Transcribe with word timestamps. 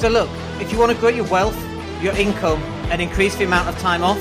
So 0.00 0.08
look, 0.08 0.30
if 0.62 0.72
you 0.72 0.78
want 0.78 0.92
to 0.92 0.96
grow 0.96 1.10
your 1.10 1.26
wealth, 1.26 1.62
your 2.02 2.16
income, 2.16 2.62
and 2.90 3.02
increase 3.02 3.36
the 3.36 3.44
amount 3.44 3.68
of 3.68 3.78
time 3.80 4.02
off, 4.02 4.18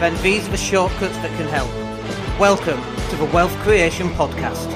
then 0.00 0.16
these 0.22 0.48
are 0.48 0.50
the 0.50 0.56
shortcuts 0.56 1.14
that 1.18 1.28
can 1.36 1.46
help. 1.46 1.68
Welcome 2.40 2.80
to 3.10 3.16
the 3.16 3.26
Wealth 3.26 3.54
Creation 3.58 4.08
Podcast. 4.12 4.66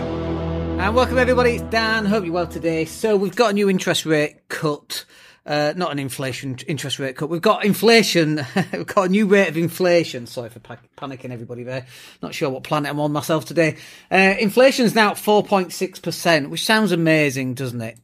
And 0.78 0.94
welcome 0.94 1.16
everybody, 1.16 1.52
it's 1.52 1.62
Dan. 1.70 2.04
Hope 2.04 2.26
you're 2.26 2.34
well 2.34 2.46
today. 2.46 2.84
So 2.84 3.16
we've 3.16 3.34
got 3.34 3.52
a 3.52 3.54
new 3.54 3.70
interest 3.70 4.04
rate 4.04 4.46
cut. 4.50 5.06
Uh, 5.46 5.72
not 5.78 5.92
an 5.92 5.98
inflation 5.98 6.58
interest 6.68 6.98
rate 6.98 7.16
cut. 7.16 7.30
We've 7.30 7.40
got 7.40 7.64
inflation. 7.64 8.44
We've 8.74 8.86
got 8.86 9.06
a 9.06 9.08
new 9.08 9.26
rate 9.26 9.48
of 9.48 9.56
inflation. 9.56 10.26
Sorry 10.26 10.50
for 10.50 10.60
pa- 10.60 10.76
panicking 10.98 11.30
everybody 11.30 11.62
there. 11.62 11.86
Not 12.20 12.34
sure 12.34 12.50
what 12.50 12.64
planet 12.64 12.90
I'm 12.90 13.00
on 13.00 13.12
myself 13.12 13.46
today. 13.46 13.78
Uh, 14.12 14.34
inflation's 14.38 14.94
now 14.94 15.12
at 15.12 15.16
4.6%, 15.16 16.50
which 16.50 16.66
sounds 16.66 16.92
amazing, 16.92 17.54
doesn't 17.54 17.80
it? 17.80 17.98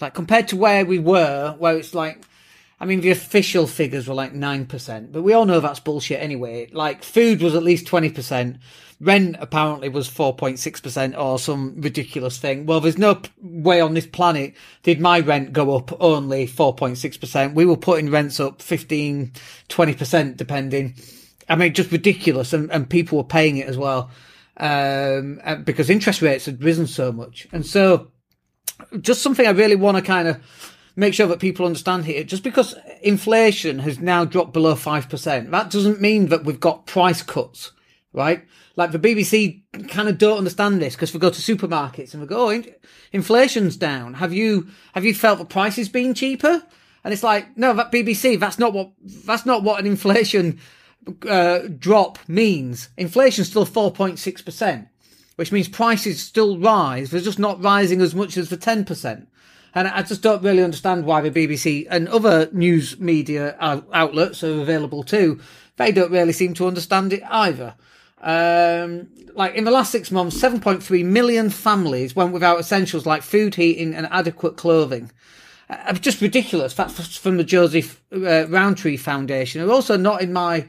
Like 0.00 0.14
compared 0.14 0.48
to 0.48 0.56
where 0.56 0.84
we 0.84 0.98
were, 0.98 1.54
where 1.58 1.76
it's 1.76 1.94
like, 1.94 2.24
I 2.80 2.86
mean, 2.86 3.00
the 3.00 3.10
official 3.10 3.66
figures 3.66 4.06
were 4.06 4.14
like 4.14 4.32
9%, 4.32 5.12
but 5.12 5.22
we 5.22 5.32
all 5.32 5.46
know 5.46 5.58
that's 5.58 5.80
bullshit 5.80 6.20
anyway. 6.20 6.68
Like 6.72 7.02
food 7.02 7.42
was 7.42 7.54
at 7.54 7.64
least 7.64 7.86
20%. 7.86 8.58
Rent 9.00 9.36
apparently 9.38 9.88
was 9.88 10.08
4.6% 10.08 11.18
or 11.18 11.38
some 11.38 11.80
ridiculous 11.80 12.38
thing. 12.38 12.66
Well, 12.66 12.80
there's 12.80 12.98
no 12.98 13.20
way 13.40 13.80
on 13.80 13.94
this 13.94 14.06
planet 14.06 14.54
did 14.82 15.00
my 15.00 15.20
rent 15.20 15.52
go 15.52 15.76
up 15.76 15.92
only 16.00 16.46
4.6%. 16.46 17.54
We 17.54 17.64
were 17.64 17.76
putting 17.76 18.10
rents 18.10 18.40
up 18.40 18.60
15, 18.62 19.32
20% 19.68 20.36
depending. 20.36 20.94
I 21.48 21.56
mean, 21.56 21.74
just 21.74 21.92
ridiculous. 21.92 22.52
And, 22.52 22.70
and 22.70 22.90
people 22.90 23.18
were 23.18 23.24
paying 23.24 23.56
it 23.56 23.68
as 23.68 23.78
well. 23.78 24.10
Um, 24.56 25.40
because 25.64 25.90
interest 25.90 26.20
rates 26.20 26.46
had 26.46 26.62
risen 26.62 26.88
so 26.88 27.12
much. 27.12 27.46
And 27.52 27.64
so, 27.64 28.10
just 29.00 29.22
something 29.22 29.46
I 29.46 29.50
really 29.50 29.76
want 29.76 29.96
to 29.96 30.02
kind 30.02 30.28
of 30.28 30.40
make 30.96 31.14
sure 31.14 31.28
that 31.28 31.38
people 31.38 31.64
understand 31.64 32.04
here. 32.04 32.24
Just 32.24 32.42
because 32.42 32.74
inflation 33.02 33.78
has 33.80 34.00
now 34.00 34.24
dropped 34.24 34.52
below 34.52 34.74
5%, 34.74 35.50
that 35.50 35.70
doesn't 35.70 36.00
mean 36.00 36.26
that 36.26 36.44
we've 36.44 36.58
got 36.58 36.86
price 36.86 37.22
cuts, 37.22 37.72
right? 38.12 38.44
Like 38.74 38.90
the 38.90 38.98
BBC 38.98 39.62
kind 39.88 40.08
of 40.08 40.18
don't 40.18 40.38
understand 40.38 40.82
this 40.82 40.94
because 40.94 41.14
we 41.14 41.20
go 41.20 41.30
to 41.30 41.40
supermarkets 41.40 42.12
and 42.12 42.22
we 42.22 42.28
go, 42.28 42.50
oh, 42.50 42.62
inflation's 43.12 43.76
down. 43.76 44.14
Have 44.14 44.32
you, 44.32 44.68
have 44.94 45.04
you 45.04 45.14
felt 45.14 45.38
the 45.38 45.44
prices 45.44 45.88
being 45.88 46.14
cheaper? 46.14 46.62
And 47.04 47.12
it's 47.12 47.22
like, 47.22 47.56
no, 47.56 47.74
that 47.74 47.92
BBC, 47.92 48.38
that's 48.38 48.58
not 48.58 48.72
what, 48.72 48.90
that's 49.24 49.46
not 49.46 49.62
what 49.62 49.78
an 49.78 49.86
inflation, 49.86 50.58
uh, 51.28 51.60
drop 51.78 52.18
means. 52.28 52.88
Inflation's 52.96 53.48
still 53.48 53.64
4.6% 53.64 54.88
which 55.38 55.52
means 55.52 55.68
prices 55.68 56.20
still 56.20 56.58
rise. 56.58 57.12
They're 57.12 57.20
just 57.20 57.38
not 57.38 57.62
rising 57.62 58.00
as 58.00 58.12
much 58.12 58.36
as 58.36 58.48
the 58.48 58.56
10%. 58.56 59.24
And 59.72 59.86
I 59.86 60.02
just 60.02 60.20
don't 60.20 60.42
really 60.42 60.64
understand 60.64 61.04
why 61.04 61.20
the 61.20 61.30
BBC 61.30 61.86
and 61.88 62.08
other 62.08 62.48
news 62.50 62.98
media 62.98 63.56
outlets 63.60 64.42
are 64.42 64.60
available 64.60 65.04
too. 65.04 65.38
They 65.76 65.92
don't 65.92 66.10
really 66.10 66.32
seem 66.32 66.54
to 66.54 66.66
understand 66.66 67.12
it 67.12 67.22
either. 67.30 67.76
Um, 68.20 69.10
like 69.34 69.54
in 69.54 69.62
the 69.62 69.70
last 69.70 69.92
six 69.92 70.10
months, 70.10 70.36
7.3 70.42 71.04
million 71.04 71.50
families 71.50 72.16
went 72.16 72.32
without 72.32 72.58
essentials 72.58 73.06
like 73.06 73.22
food, 73.22 73.54
heating, 73.54 73.94
and 73.94 74.08
adequate 74.10 74.56
clothing. 74.56 75.12
Uh, 75.70 75.92
just 75.92 76.20
ridiculous. 76.20 76.74
That's 76.74 77.16
from 77.16 77.36
the 77.36 77.44
Joseph 77.44 78.02
uh, 78.10 78.46
Foundation. 78.96 79.60
They're 79.60 79.72
also 79.72 79.96
not 79.96 80.20
in 80.20 80.32
my, 80.32 80.62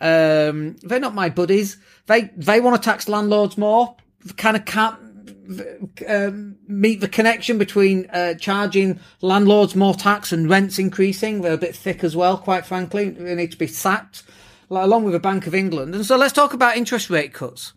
um, 0.00 0.76
they're 0.80 0.98
not 0.98 1.14
my 1.14 1.28
buddies. 1.28 1.76
They, 2.06 2.30
they 2.38 2.62
want 2.62 2.82
to 2.82 2.90
tax 2.90 3.06
landlords 3.06 3.58
more 3.58 3.96
kind 4.36 4.56
of 4.56 4.64
can't 4.64 4.98
um, 6.08 6.56
meet 6.66 7.00
the 7.00 7.08
connection 7.08 7.58
between 7.58 8.08
uh, 8.10 8.34
charging 8.34 9.00
landlords 9.20 9.74
more 9.74 9.94
tax 9.94 10.32
and 10.32 10.48
rents 10.48 10.78
increasing. 10.78 11.42
They're 11.42 11.52
a 11.52 11.58
bit 11.58 11.76
thick 11.76 12.02
as 12.02 12.16
well, 12.16 12.38
quite 12.38 12.64
frankly. 12.64 13.10
They 13.10 13.34
need 13.34 13.52
to 13.52 13.58
be 13.58 13.66
sacked, 13.66 14.22
along 14.70 15.04
with 15.04 15.12
the 15.12 15.20
Bank 15.20 15.46
of 15.46 15.54
England. 15.54 15.94
And 15.94 16.06
so 16.06 16.16
let's 16.16 16.32
talk 16.32 16.54
about 16.54 16.76
interest 16.76 17.10
rate 17.10 17.32
cuts. 17.32 17.74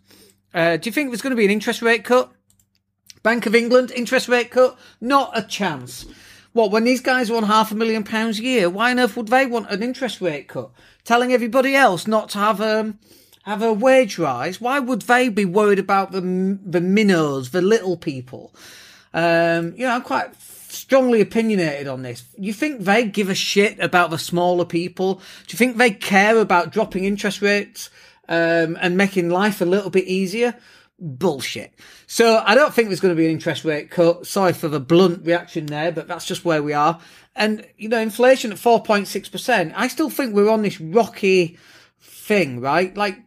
Uh, 0.54 0.76
do 0.76 0.88
you 0.88 0.92
think 0.92 1.10
there's 1.10 1.22
going 1.22 1.32
to 1.32 1.36
be 1.36 1.44
an 1.44 1.50
interest 1.50 1.82
rate 1.82 2.04
cut? 2.04 2.32
Bank 3.22 3.46
of 3.46 3.54
England 3.54 3.90
interest 3.94 4.28
rate 4.28 4.50
cut? 4.50 4.78
Not 5.00 5.36
a 5.36 5.42
chance. 5.42 6.06
What, 6.52 6.70
when 6.70 6.84
these 6.84 7.02
guys 7.02 7.30
want 7.30 7.46
half 7.46 7.70
a 7.70 7.74
million 7.74 8.02
pounds 8.02 8.38
a 8.38 8.42
year, 8.42 8.70
why 8.70 8.90
on 8.90 8.98
earth 8.98 9.16
would 9.16 9.28
they 9.28 9.44
want 9.44 9.70
an 9.70 9.82
interest 9.82 10.20
rate 10.20 10.48
cut? 10.48 10.70
Telling 11.04 11.32
everybody 11.32 11.74
else 11.74 12.06
not 12.06 12.30
to 12.30 12.38
have 12.38 12.60
um, 12.60 12.98
have 13.48 13.62
a 13.62 13.72
wage 13.72 14.18
rise, 14.18 14.60
why 14.60 14.78
would 14.78 15.02
they 15.02 15.30
be 15.30 15.44
worried 15.44 15.78
about 15.78 16.12
the 16.12 16.20
the 16.20 16.80
minnows, 16.80 17.50
the 17.50 17.62
little 17.62 17.96
people? 17.96 18.54
Um, 19.14 19.74
you 19.74 19.86
know, 19.86 19.94
I'm 19.94 20.02
quite 20.02 20.34
strongly 20.40 21.22
opinionated 21.22 21.88
on 21.88 22.02
this. 22.02 22.24
You 22.36 22.52
think 22.52 22.82
they 22.82 23.06
give 23.06 23.30
a 23.30 23.34
shit 23.34 23.80
about 23.80 24.10
the 24.10 24.18
smaller 24.18 24.66
people? 24.66 25.14
Do 25.14 25.22
you 25.48 25.56
think 25.56 25.76
they 25.76 25.90
care 25.90 26.38
about 26.38 26.72
dropping 26.72 27.04
interest 27.04 27.40
rates 27.40 27.88
um, 28.28 28.76
and 28.80 28.96
making 28.98 29.30
life 29.30 29.62
a 29.62 29.64
little 29.64 29.90
bit 29.90 30.04
easier? 30.04 30.54
Bullshit. 30.98 31.72
So 32.06 32.42
I 32.44 32.54
don't 32.54 32.74
think 32.74 32.88
there's 32.88 33.00
going 33.00 33.14
to 33.14 33.18
be 33.18 33.26
an 33.26 33.32
interest 33.32 33.64
rate 33.64 33.90
cut. 33.90 34.26
Sorry 34.26 34.52
for 34.52 34.68
the 34.68 34.80
blunt 34.80 35.24
reaction 35.24 35.66
there, 35.66 35.90
but 35.90 36.06
that's 36.06 36.26
just 36.26 36.44
where 36.44 36.62
we 36.62 36.74
are. 36.74 37.00
And 37.34 37.66
you 37.78 37.88
know, 37.88 38.00
inflation 38.00 38.52
at 38.52 38.58
4.6%. 38.58 39.72
I 39.74 39.88
still 39.88 40.10
think 40.10 40.34
we're 40.34 40.50
on 40.50 40.62
this 40.62 40.80
rocky 40.80 41.56
thing, 42.28 42.60
right? 42.60 42.96
Like, 42.96 43.18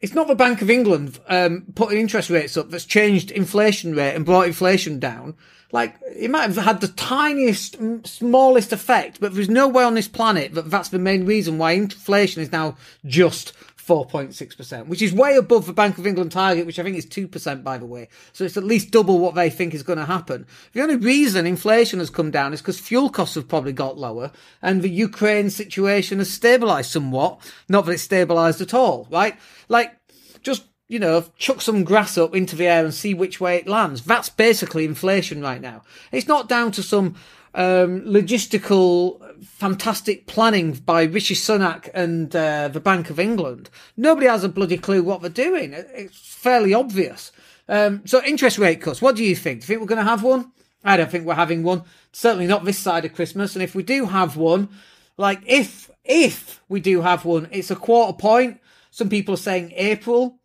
it's 0.00 0.14
not 0.14 0.28
the 0.28 0.34
Bank 0.34 0.62
of 0.62 0.70
England 0.70 1.18
um, 1.26 1.64
putting 1.74 1.98
interest 1.98 2.30
rates 2.30 2.56
up 2.56 2.70
that's 2.70 2.84
changed 2.84 3.30
inflation 3.30 3.94
rate 3.94 4.14
and 4.14 4.26
brought 4.26 4.46
inflation 4.46 5.00
down. 5.00 5.34
Like, 5.72 5.94
it 6.14 6.30
might 6.30 6.42
have 6.42 6.56
had 6.56 6.82
the 6.82 6.88
tiniest, 6.88 7.78
smallest 8.06 8.74
effect, 8.74 9.20
but 9.20 9.34
there's 9.34 9.48
no 9.48 9.68
way 9.68 9.84
on 9.84 9.94
this 9.94 10.08
planet 10.08 10.52
that 10.54 10.70
that's 10.70 10.90
the 10.90 10.98
main 10.98 11.24
reason 11.24 11.56
why 11.56 11.72
inflation 11.72 12.42
is 12.42 12.52
now 12.52 12.76
just 13.06 13.54
4.6%, 13.92 14.86
which 14.86 15.02
is 15.02 15.12
way 15.12 15.36
above 15.36 15.66
the 15.66 15.72
Bank 15.74 15.98
of 15.98 16.06
England 16.06 16.32
target, 16.32 16.64
which 16.64 16.78
I 16.78 16.82
think 16.82 16.96
is 16.96 17.04
2%, 17.04 17.62
by 17.62 17.76
the 17.76 17.84
way. 17.84 18.08
So 18.32 18.42
it's 18.42 18.56
at 18.56 18.64
least 18.64 18.90
double 18.90 19.18
what 19.18 19.34
they 19.34 19.50
think 19.50 19.74
is 19.74 19.82
going 19.82 19.98
to 19.98 20.06
happen. 20.06 20.46
The 20.72 20.80
only 20.80 20.96
reason 20.96 21.44
inflation 21.44 21.98
has 21.98 22.08
come 22.08 22.30
down 22.30 22.54
is 22.54 22.62
because 22.62 22.80
fuel 22.80 23.10
costs 23.10 23.34
have 23.34 23.48
probably 23.48 23.74
got 23.74 23.98
lower 23.98 24.32
and 24.62 24.80
the 24.80 24.88
Ukraine 24.88 25.50
situation 25.50 26.20
has 26.20 26.32
stabilized 26.32 26.90
somewhat. 26.90 27.38
Not 27.68 27.84
that 27.84 27.92
it's 27.92 28.02
stabilized 28.02 28.62
at 28.62 28.72
all, 28.72 29.06
right? 29.10 29.36
Like, 29.68 29.94
just, 30.40 30.64
you 30.92 30.98
know, 30.98 31.24
chuck 31.38 31.62
some 31.62 31.84
grass 31.84 32.18
up 32.18 32.34
into 32.34 32.54
the 32.54 32.66
air 32.66 32.84
and 32.84 32.92
see 32.92 33.14
which 33.14 33.40
way 33.40 33.56
it 33.56 33.66
lands. 33.66 34.04
That's 34.04 34.28
basically 34.28 34.84
inflation 34.84 35.40
right 35.40 35.60
now. 35.60 35.84
It's 36.12 36.28
not 36.28 36.50
down 36.50 36.70
to 36.72 36.82
some 36.82 37.14
um, 37.54 38.02
logistical, 38.02 39.18
fantastic 39.42 40.26
planning 40.26 40.74
by 40.74 41.04
Rishi 41.04 41.34
Sunak 41.34 41.88
and 41.94 42.36
uh, 42.36 42.68
the 42.68 42.78
Bank 42.78 43.08
of 43.08 43.18
England. 43.18 43.70
Nobody 43.96 44.26
has 44.26 44.44
a 44.44 44.50
bloody 44.50 44.76
clue 44.76 45.02
what 45.02 45.22
they're 45.22 45.30
doing. 45.30 45.72
It's 45.72 46.18
fairly 46.18 46.74
obvious. 46.74 47.32
Um, 47.70 48.02
so 48.06 48.22
interest 48.22 48.58
rate 48.58 48.82
cuts. 48.82 49.00
What 49.00 49.16
do 49.16 49.24
you 49.24 49.34
think? 49.34 49.60
Do 49.60 49.64
you 49.64 49.66
think 49.68 49.80
we're 49.80 49.96
going 49.96 50.04
to 50.04 50.10
have 50.10 50.22
one? 50.22 50.52
I 50.84 50.98
don't 50.98 51.10
think 51.10 51.24
we're 51.24 51.34
having 51.34 51.62
one. 51.62 51.84
Certainly 52.12 52.48
not 52.48 52.66
this 52.66 52.78
side 52.78 53.06
of 53.06 53.14
Christmas. 53.14 53.56
And 53.56 53.62
if 53.62 53.74
we 53.74 53.82
do 53.82 54.04
have 54.04 54.36
one, 54.36 54.68
like 55.16 55.40
if 55.46 55.90
if 56.04 56.60
we 56.68 56.80
do 56.80 57.00
have 57.00 57.24
one, 57.24 57.48
it's 57.50 57.70
a 57.70 57.76
quarter 57.76 58.12
point. 58.12 58.60
Some 58.90 59.08
people 59.08 59.32
are 59.32 59.38
saying 59.38 59.72
April, 59.74 60.38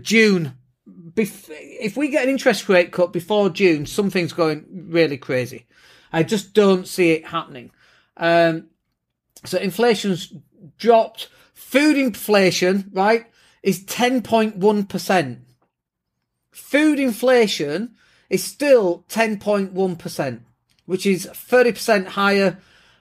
June. 0.00 0.56
if 1.16 1.96
we 1.96 2.08
get 2.08 2.24
an 2.24 2.30
interest 2.30 2.68
rate 2.68 2.92
cut 2.92 3.12
before 3.12 3.50
June, 3.50 3.86
something's 3.86 4.32
going 4.32 4.66
really 4.88 5.16
crazy. 5.16 5.66
I 6.12 6.22
just 6.22 6.54
don't 6.54 6.86
see 6.86 7.12
it 7.12 7.26
happening. 7.26 7.70
Um, 8.16 8.68
so 9.44 9.58
inflation's 9.58 10.32
dropped. 10.78 11.28
Food 11.52 11.96
inflation, 11.96 12.90
right, 12.92 13.26
is 13.62 13.84
10.1%. 13.84 15.38
Food 16.50 16.98
inflation 17.00 17.94
is 18.30 18.44
still 18.44 19.04
10.1%, 19.08 20.40
which 20.86 21.06
is 21.06 21.26
30% 21.26 22.06
higher. 22.06 22.58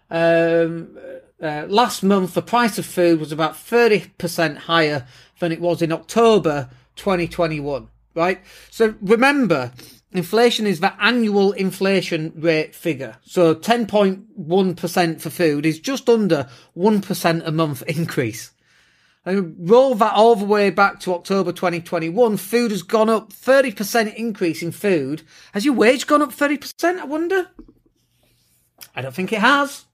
Um, 0.10 0.98
uh, 1.42 1.66
last 1.68 2.04
month, 2.04 2.34
the 2.34 2.42
price 2.42 2.78
of 2.80 2.86
food 2.86 3.19
was 3.19 3.31
about 3.31 3.54
30% 3.54 4.57
higher 4.57 5.06
than 5.40 5.51
it 5.51 5.62
was 5.62 5.81
in 5.81 5.92
October 5.92 6.69
2021, 6.95 7.88
right? 8.16 8.42
So 8.69 8.95
remember, 9.01 9.72
Inflation 10.13 10.68
is 10.68 10.80
the 10.80 10.94
annual 11.04 11.54
inflation 11.54 12.34
rate 12.36 12.75
figure. 12.75 13.18
So 13.24 13.56
10.1% 13.56 15.22
for 15.22 15.30
food 15.31 15.66
is 15.66 15.80
just 15.80 16.07
under 16.07 16.48
1% 16.78 17.48
a 17.48 17.51
month 17.51 17.81
increase. 17.88 18.51
And 19.25 19.56
roll 19.57 19.95
that 19.95 20.13
all 20.13 20.36
the 20.36 20.45
way 20.45 20.69
back 20.69 21.00
to 21.01 21.13
October 21.13 21.51
2021, 21.51 22.38
food 22.38 22.72
has 22.72 22.84
gone 22.84 23.10
up 23.10 23.31
30% 23.31 24.13
increase 24.16 24.62
in 24.62 24.72
food. 24.72 25.24
Has 25.54 25.66
your 25.66 25.74
wage 25.74 26.06
gone 26.06 26.22
up 26.22 26.31
30%, 26.31 27.00
I 27.00 27.06
wonder? 27.06 27.48
I 28.95 29.01
don't 29.01 29.16
think 29.16 29.34
it 29.34 29.40
has. 29.40 29.86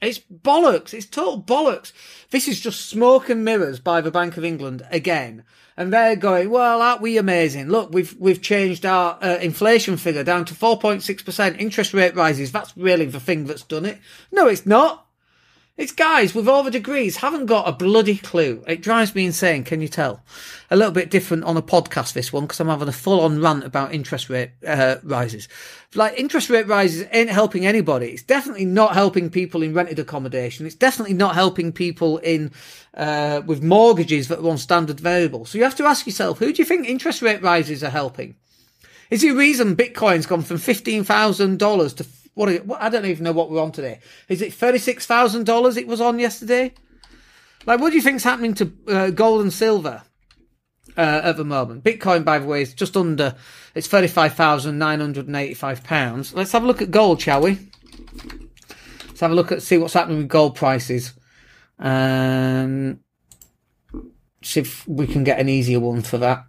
It's 0.00 0.18
bollocks. 0.18 0.94
It's 0.94 1.06
total 1.06 1.42
bollocks. 1.42 1.92
This 2.30 2.48
is 2.48 2.60
just 2.60 2.88
smoke 2.88 3.28
and 3.28 3.44
mirrors 3.44 3.80
by 3.80 4.00
the 4.00 4.10
Bank 4.10 4.36
of 4.36 4.44
England 4.44 4.86
again. 4.90 5.44
And 5.76 5.92
they're 5.92 6.16
going, 6.16 6.50
well, 6.50 6.80
aren't 6.80 7.02
we 7.02 7.18
amazing? 7.18 7.68
Look, 7.68 7.92
we've, 7.92 8.16
we've 8.18 8.40
changed 8.40 8.86
our 8.86 9.18
uh, 9.22 9.36
inflation 9.36 9.96
figure 9.96 10.24
down 10.24 10.44
to 10.46 10.54
4.6%. 10.54 11.58
Interest 11.58 11.94
rate 11.94 12.14
rises. 12.14 12.52
That's 12.52 12.76
really 12.76 13.06
the 13.06 13.20
thing 13.20 13.46
that's 13.46 13.62
done 13.62 13.84
it. 13.84 13.98
No, 14.32 14.46
it's 14.46 14.66
not. 14.66 15.06
It's 15.80 15.92
guys 15.92 16.34
with 16.34 16.46
all 16.46 16.62
the 16.62 16.70
degrees 16.70 17.16
haven't 17.16 17.46
got 17.46 17.66
a 17.66 17.72
bloody 17.72 18.18
clue. 18.18 18.62
It 18.66 18.82
drives 18.82 19.14
me 19.14 19.24
insane. 19.24 19.64
Can 19.64 19.80
you 19.80 19.88
tell? 19.88 20.22
A 20.70 20.76
little 20.76 20.92
bit 20.92 21.08
different 21.10 21.44
on 21.44 21.56
a 21.56 21.62
podcast 21.62 22.12
this 22.12 22.30
one 22.30 22.44
because 22.44 22.60
I'm 22.60 22.68
having 22.68 22.86
a 22.86 22.92
full 22.92 23.22
on 23.22 23.40
rant 23.40 23.64
about 23.64 23.94
interest 23.94 24.28
rate 24.28 24.50
uh, 24.66 24.96
rises. 25.02 25.48
Like 25.94 26.18
interest 26.18 26.50
rate 26.50 26.66
rises 26.66 27.06
ain't 27.12 27.30
helping 27.30 27.64
anybody. 27.64 28.08
It's 28.08 28.22
definitely 28.22 28.66
not 28.66 28.92
helping 28.92 29.30
people 29.30 29.62
in 29.62 29.72
rented 29.72 29.98
accommodation. 29.98 30.66
It's 30.66 30.74
definitely 30.74 31.14
not 31.14 31.34
helping 31.34 31.72
people 31.72 32.18
in 32.18 32.52
uh, 32.92 33.40
with 33.46 33.62
mortgages 33.62 34.28
that 34.28 34.40
are 34.40 34.50
on 34.50 34.58
standard 34.58 35.00
variable. 35.00 35.46
So 35.46 35.56
you 35.56 35.64
have 35.64 35.76
to 35.76 35.86
ask 35.86 36.04
yourself, 36.04 36.40
who 36.40 36.52
do 36.52 36.60
you 36.60 36.66
think 36.66 36.86
interest 36.86 37.22
rate 37.22 37.40
rises 37.40 37.82
are 37.82 37.88
helping? 37.88 38.34
Is 39.08 39.22
the 39.22 39.30
reason 39.30 39.76
Bitcoin's 39.76 40.26
gone 40.26 40.42
from 40.42 40.58
fifteen 40.58 41.04
thousand 41.04 41.58
dollars 41.58 41.94
to 41.94 42.06
what, 42.34 42.64
what 42.64 42.80
I 42.80 42.88
don't 42.88 43.06
even 43.06 43.24
know 43.24 43.32
what 43.32 43.50
we're 43.50 43.62
on 43.62 43.72
today. 43.72 44.00
Is 44.28 44.42
it 44.42 44.52
thirty 44.52 44.78
six 44.78 45.06
thousand 45.06 45.46
dollars? 45.46 45.76
It 45.76 45.86
was 45.86 46.00
on 46.00 46.18
yesterday. 46.18 46.74
Like, 47.66 47.80
what 47.80 47.90
do 47.90 47.96
you 47.96 48.02
think's 48.02 48.24
happening 48.24 48.54
to 48.54 48.72
uh, 48.88 49.10
gold 49.10 49.42
and 49.42 49.52
silver 49.52 50.02
uh, 50.96 51.20
at 51.24 51.36
the 51.36 51.44
moment? 51.44 51.84
Bitcoin, 51.84 52.24
by 52.24 52.38
the 52.38 52.46
way, 52.46 52.62
is 52.62 52.74
just 52.74 52.96
under. 52.96 53.34
It's 53.74 53.88
thirty 53.88 54.08
five 54.08 54.34
thousand 54.34 54.78
nine 54.78 55.00
hundred 55.00 55.26
and 55.26 55.36
eighty 55.36 55.54
five 55.54 55.84
pounds. 55.84 56.34
Let's 56.34 56.52
have 56.52 56.64
a 56.64 56.66
look 56.66 56.82
at 56.82 56.90
gold, 56.90 57.20
shall 57.20 57.42
we? 57.42 57.58
Let's 59.08 59.20
have 59.20 59.32
a 59.32 59.34
look 59.34 59.52
at 59.52 59.62
see 59.62 59.76
what's 59.76 59.94
happening 59.94 60.18
with 60.18 60.28
gold 60.28 60.56
prices. 60.56 61.12
Um, 61.78 63.00
see 64.42 64.60
if 64.60 64.86
we 64.88 65.06
can 65.06 65.24
get 65.24 65.38
an 65.38 65.48
easier 65.48 65.80
one 65.80 66.02
for 66.02 66.18
that. 66.18 66.44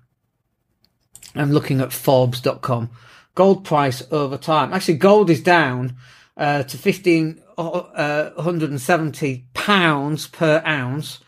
I'm 1.35 1.51
looking 1.51 1.81
at 1.81 1.93
Forbes.com 1.93 2.89
gold 3.35 3.63
price 3.63 4.03
over 4.11 4.37
time. 4.37 4.73
Actually, 4.73 4.97
gold 4.97 5.29
is 5.29 5.41
down 5.41 5.95
uh, 6.37 6.63
to 6.63 6.77
fifteen 6.77 7.41
uh, 7.57 8.41
hundred 8.41 8.69
and 8.69 8.81
seventy 8.81 9.45
pounds 9.53 10.27
per 10.27 10.61
ounce. 10.65 11.19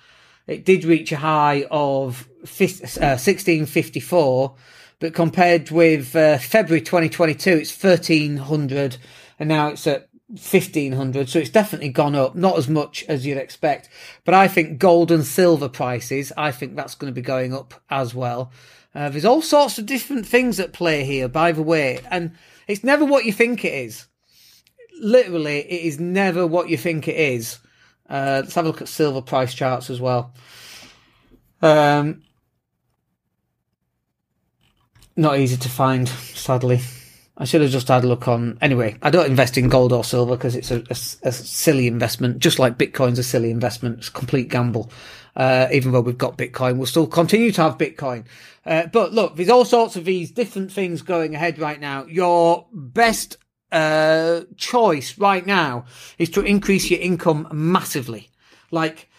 It 0.48 0.66
did 0.66 0.84
reach 0.84 1.12
a 1.12 1.18
high 1.18 1.66
of 1.72 2.28
uh, 2.44 3.18
sixteen 3.18 3.66
fifty 3.66 4.00
four, 4.00 4.56
but 5.00 5.14
compared 5.14 5.72
with 5.72 6.16
uh, 6.16 6.38
February 6.38 6.82
twenty 6.82 7.10
twenty 7.10 7.36
two, 7.36 7.58
it's 7.58 7.72
thirteen 7.72 8.38
hundred, 8.38 8.98
and 9.40 9.50
now 9.50 9.70
it's 9.70 9.88
at 9.88 10.10
1500 10.30 11.30
so 11.30 11.38
it's 11.38 11.52
definitely 11.52 11.90
gone 11.90 12.16
up 12.16 12.34
not 12.34 12.58
as 12.58 12.68
much 12.68 13.06
as 13.08 13.24
you'd 13.24 13.38
expect 13.38 13.88
but 14.24 14.34
i 14.34 14.48
think 14.48 14.80
gold 14.80 15.12
and 15.12 15.26
silver 15.26 15.70
prices 15.70 16.32
i 16.36 16.50
think 16.50 16.76
that's 16.76 16.96
going 16.96 17.12
to 17.12 17.14
be 17.14 17.22
going 17.22 17.54
up 17.54 17.76
as 17.92 18.16
well 18.16 18.52
uh, 18.96 19.10
there's 19.10 19.26
all 19.26 19.42
sorts 19.42 19.78
of 19.80 19.86
different 19.86 20.26
things 20.26 20.60
at 20.60 20.74
play 20.74 21.04
here, 21.04 21.28
by 21.28 21.52
the 21.52 21.64
way, 21.64 22.00
and 22.12 22.32
it's 22.68 22.84
never 22.84 23.04
what 23.04 23.26
you 23.26 23.34
think 23.34 23.66
it 23.66 23.74
is. 23.74 24.08
Literally, 25.02 25.60
it 25.60 25.86
is 25.86 26.00
never 26.00 26.46
what 26.46 26.70
you 26.70 26.78
think 26.78 27.08
it 27.08 27.16
is. 27.16 27.60
Uh, 28.10 28.42
let's 28.44 28.56
have 28.56 28.66
a 28.66 28.68
look 28.68 28.82
at 28.82 28.88
silver 28.88 29.22
price 29.22 29.54
charts 29.54 29.90
as 29.90 30.00
well. 30.00 30.34
Um, 31.62 32.22
not 35.16 35.40
easy 35.40 35.58
to 35.58 35.70
find, 35.70 36.08
sadly. 36.08 36.82
I 37.36 37.46
should 37.46 37.62
have 37.62 37.72
just 37.72 37.88
had 37.88 38.04
a 38.04 38.08
look 38.08 38.28
on. 38.28 38.60
Anyway, 38.62 38.96
I 39.02 39.10
don't 39.10 39.26
invest 39.26 39.58
in 39.58 39.68
gold 39.68 39.92
or 39.92 40.04
silver 40.04 40.36
because 40.36 40.56
it's 40.56 40.70
a, 40.70 40.84
a, 40.90 41.28
a, 41.28 41.32
silly 41.32 41.88
investment, 41.88 42.38
just 42.38 42.60
like 42.60 42.78
Bitcoin's 42.78 43.18
a 43.18 43.24
silly 43.24 43.50
investment. 43.50 44.00
It's 44.00 44.10
a 44.10 44.12
complete 44.12 44.50
gamble. 44.50 44.92
Uh, 45.36 45.68
even 45.72 45.92
though 45.92 46.02
we've 46.02 46.18
got 46.18 46.38
Bitcoin, 46.38 46.78
we'll 46.78 46.86
still 46.86 47.08
continue 47.08 47.52
to 47.52 47.62
have 47.64 47.80
Bitcoin. 47.80 48.26
Uh, 48.66 48.86
but 48.86 49.14
look, 49.14 49.36
there's 49.36 49.50
all 49.50 49.66
sorts 49.66 49.96
of 49.96 50.06
these 50.06 50.30
different 50.30 50.72
things 50.72 51.02
going 51.02 51.34
ahead 51.34 51.58
right 51.58 51.80
now. 51.80 52.06
Your 52.06 52.68
best 52.72 53.38
uh, 53.72 54.42
choice 54.56 55.18
right 55.18 55.46
now 55.46 55.86
is 56.20 56.30
to 56.30 56.42
increase 56.42 56.92
your 56.92 57.00
income 57.00 57.48
massively. 57.52 58.30
Like, 58.70 59.10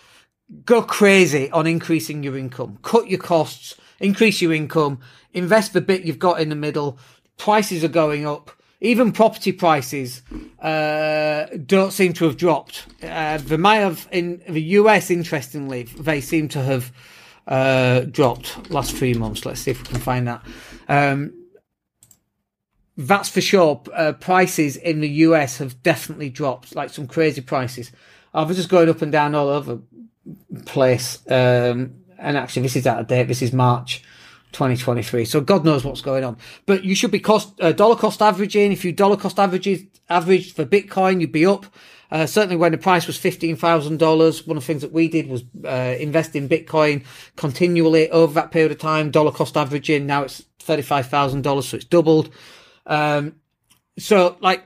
go 0.65 0.83
crazy 0.83 1.51
on 1.51 1.67
increasing 1.67 2.23
your 2.23 2.39
income. 2.39 2.79
Cut 2.83 3.09
your 3.09 3.19
costs, 3.19 3.75
increase 3.99 4.41
your 4.41 4.53
income, 4.53 5.01
invest 5.33 5.73
the 5.73 5.81
bit 5.81 6.05
you've 6.05 6.21
got 6.21 6.41
in 6.41 6.49
the 6.49 6.55
middle. 6.55 6.99
Prices 7.37 7.85
are 7.85 7.89
going 7.89 8.27
up 8.27 8.51
even 8.85 9.13
property 9.13 9.51
prices 9.51 10.21
uh, 10.61 11.47
don't 11.65 11.91
seem 11.91 12.13
to 12.13 12.27
have 12.27 12.37
dropped. 12.37 12.87
Uh, 13.03 13.39
they 13.39 13.57
might 13.57 13.77
have 13.77 14.07
in 14.13 14.43
the 14.47 14.61
US. 14.63 15.11
Interestingly, 15.11 15.85
they 15.85 16.21
seem 16.21 16.49
to 16.49 16.63
have 16.63 16.93
uh, 17.49 18.01
dropped 18.01 18.71
last 18.71 18.95
three 18.95 19.15
months. 19.15 19.47
Let's 19.47 19.61
see 19.61 19.71
if 19.71 19.81
we 19.81 19.89
can 19.89 20.01
find 20.01 20.29
that. 20.29 20.45
Um, 20.87 21.33
that's 22.95 23.31
for 23.31 23.41
sure. 23.41 23.83
Uh, 23.95 24.13
prices 24.13 24.77
in 24.77 25.01
the 25.01 25.09
US 25.09 25.57
have 25.59 25.83
definitely 25.83 26.29
dropped, 26.29 26.77
like 26.77 26.91
some 26.91 27.07
crazy 27.07 27.41
prices. 27.41 27.91
I 28.35 28.43
was 28.43 28.59
just 28.59 28.69
going 28.69 28.91
up 28.91 29.01
and 29.01 29.11
down 29.11 29.35
all 29.35 29.49
over 29.49 29.79
place. 30.67 31.21
Um, 31.31 31.95
and 32.19 32.37
actually, 32.37 32.63
this 32.63 32.77
is 32.77 32.87
out 32.87 33.01
of 33.01 33.07
date. 33.07 33.29
This 33.29 33.41
is 33.41 33.51
March 33.51 34.03
2023. 34.55 35.25
So 35.25 35.41
God 35.41 35.65
knows 35.65 35.85
what's 35.85 36.01
going 36.01 36.25
on. 36.25 36.37
But 36.67 36.85
you 36.85 36.95
should 36.95 37.11
be 37.11 37.21
cost 37.21 37.61
uh, 37.61 37.73
dollar 37.73 37.97
cost 37.97 38.23
averaging. 38.23 38.73
If 38.73 38.85
you 38.85 38.93
dollar 38.93 39.17
cost 39.17 39.39
averages 39.39 39.83
average 40.09 40.55
for 40.55 40.65
Bitcoin, 40.65 41.21
you'd 41.21 41.33
be 41.33 41.45
up. 41.47 41.67
Uh, 42.11 42.27
certainly 42.27 42.57
when 42.57 42.71
the 42.71 42.79
price 42.79 43.07
was 43.07 43.19
$15,000, 43.19 44.47
one 44.47 44.57
of 44.57 44.63
the 44.63 44.67
things 44.67 44.83
that 44.83 44.93
we 44.93 45.09
did 45.09 45.27
was 45.27 45.43
uh, 45.65 45.97
invest 45.99 46.37
in 46.37 46.49
Bitcoin 46.49 47.05
continually 47.35 48.09
over 48.11 48.33
that 48.35 48.53
period 48.53 48.71
of 48.71 48.79
time, 48.79 49.11
dollar 49.11 49.33
cost 49.33 49.57
averaging. 49.57 50.07
Now 50.07 50.23
it's 50.23 50.45
$35,000, 50.61 51.63
so 51.65 51.77
it's 51.77 51.85
doubled. 51.85 52.31
Um, 52.87 53.35
so 53.99 54.37
like 54.41 54.65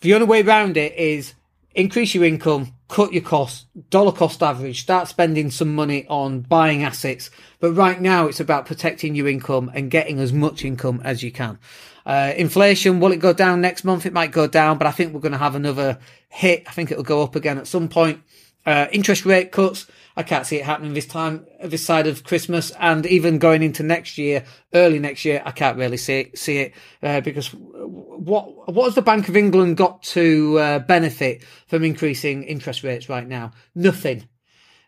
the 0.00 0.14
only 0.14 0.26
way 0.26 0.42
around 0.42 0.76
it 0.76 0.94
is 0.96 1.34
increase 1.74 2.14
your 2.14 2.24
income, 2.24 2.74
cut 2.90 3.12
your 3.12 3.22
costs, 3.22 3.66
dollar 3.88 4.12
cost 4.12 4.42
average, 4.42 4.82
start 4.82 5.08
spending 5.08 5.50
some 5.50 5.74
money 5.74 6.06
on 6.08 6.40
buying 6.40 6.82
assets. 6.82 7.30
But 7.60 7.72
right 7.72 8.00
now 8.00 8.26
it's 8.26 8.40
about 8.40 8.66
protecting 8.66 9.14
your 9.14 9.28
income 9.28 9.70
and 9.72 9.90
getting 9.90 10.18
as 10.18 10.32
much 10.32 10.64
income 10.64 11.00
as 11.04 11.22
you 11.22 11.30
can. 11.30 11.58
Uh, 12.04 12.32
inflation, 12.36 12.98
will 12.98 13.12
it 13.12 13.20
go 13.20 13.32
down 13.32 13.60
next 13.60 13.84
month? 13.84 14.06
It 14.06 14.12
might 14.12 14.32
go 14.32 14.46
down, 14.46 14.76
but 14.76 14.86
I 14.86 14.90
think 14.90 15.14
we're 15.14 15.20
going 15.20 15.32
to 15.32 15.38
have 15.38 15.54
another 15.54 15.98
hit. 16.28 16.64
I 16.66 16.72
think 16.72 16.90
it'll 16.90 17.04
go 17.04 17.22
up 17.22 17.36
again 17.36 17.58
at 17.58 17.66
some 17.66 17.88
point. 17.88 18.22
Uh, 18.66 18.86
interest 18.92 19.24
rate 19.24 19.52
cuts. 19.52 19.86
I 20.16 20.22
can't 20.22 20.46
see 20.46 20.56
it 20.56 20.64
happening 20.64 20.92
this 20.92 21.06
time, 21.06 21.46
this 21.64 21.84
side 21.84 22.06
of 22.06 22.24
Christmas, 22.24 22.70
and 22.78 23.06
even 23.06 23.38
going 23.38 23.62
into 23.62 23.82
next 23.82 24.18
year, 24.18 24.44
early 24.74 24.98
next 24.98 25.24
year, 25.24 25.42
I 25.46 25.50
can't 25.50 25.78
really 25.78 25.96
see 25.96 26.30
see 26.34 26.58
it 26.58 26.74
uh, 27.02 27.22
because 27.22 27.48
what 27.54 28.72
what 28.72 28.84
has 28.84 28.94
the 28.94 29.02
Bank 29.02 29.28
of 29.28 29.36
England 29.36 29.78
got 29.78 30.02
to 30.02 30.58
uh, 30.58 30.78
benefit 30.80 31.42
from 31.68 31.84
increasing 31.84 32.42
interest 32.42 32.82
rates 32.82 33.08
right 33.08 33.26
now? 33.26 33.52
Nothing. 33.74 34.28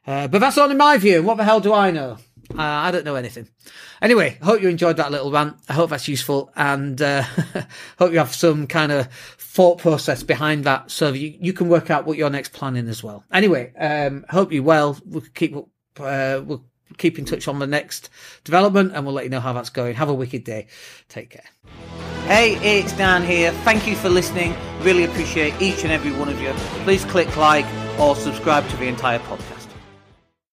Uh, 0.06 0.28
but 0.28 0.40
that's 0.40 0.58
only 0.58 0.74
my 0.74 0.98
view. 0.98 1.22
What 1.22 1.36
the 1.36 1.44
hell 1.44 1.60
do 1.60 1.72
I 1.72 1.90
know? 1.92 2.18
Uh, 2.58 2.62
I 2.62 2.90
don't 2.90 3.04
know 3.04 3.14
anything. 3.14 3.48
Anyway, 4.00 4.38
hope 4.42 4.60
you 4.60 4.68
enjoyed 4.68 4.96
that 4.98 5.10
little 5.10 5.30
rant. 5.30 5.56
I 5.68 5.74
hope 5.74 5.90
that's 5.90 6.08
useful 6.08 6.50
and 6.56 7.00
uh, 7.00 7.22
hope 7.98 8.12
you 8.12 8.18
have 8.18 8.34
some 8.34 8.66
kind 8.66 8.92
of 8.92 9.08
thought 9.38 9.78
process 9.78 10.22
behind 10.22 10.64
that 10.64 10.90
so 10.90 11.12
you, 11.12 11.36
you 11.40 11.52
can 11.52 11.68
work 11.68 11.90
out 11.90 12.06
what 12.06 12.18
your 12.18 12.30
next 12.30 12.52
plan 12.52 12.76
in 12.76 12.88
as 12.88 13.02
well. 13.02 13.24
Anyway, 13.32 13.72
um, 13.76 14.24
hope 14.28 14.52
you're 14.52 14.62
well. 14.62 14.98
We'll 15.06 15.22
keep, 15.34 15.56
uh, 15.56 16.40
we'll 16.44 16.64
keep 16.98 17.18
in 17.18 17.24
touch 17.24 17.48
on 17.48 17.58
the 17.58 17.66
next 17.66 18.10
development 18.44 18.92
and 18.94 19.04
we'll 19.04 19.14
let 19.14 19.24
you 19.24 19.30
know 19.30 19.40
how 19.40 19.52
that's 19.52 19.70
going. 19.70 19.94
Have 19.94 20.08
a 20.08 20.14
wicked 20.14 20.44
day. 20.44 20.66
Take 21.08 21.30
care. 21.30 21.44
Hey, 22.26 22.54
it's 22.78 22.92
Dan 22.92 23.24
here. 23.24 23.52
Thank 23.64 23.86
you 23.86 23.96
for 23.96 24.08
listening. 24.08 24.54
Really 24.80 25.04
appreciate 25.04 25.60
each 25.60 25.82
and 25.82 25.92
every 25.92 26.12
one 26.12 26.28
of 26.28 26.40
you. 26.40 26.52
Please 26.84 27.04
click 27.04 27.36
like 27.36 27.66
or 27.98 28.14
subscribe 28.14 28.68
to 28.70 28.76
the 28.76 28.86
entire 28.86 29.18
podcast. 29.18 29.51